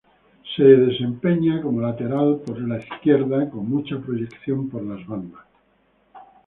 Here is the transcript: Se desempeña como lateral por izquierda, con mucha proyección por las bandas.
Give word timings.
Se 0.55 0.63
desempeña 0.63 1.61
como 1.61 1.79
lateral 1.81 2.41
por 2.43 2.57
izquierda, 2.57 3.47
con 3.51 3.69
mucha 3.69 3.99
proyección 3.99 4.67
por 4.67 4.81
las 4.81 5.05
bandas. 5.05 5.45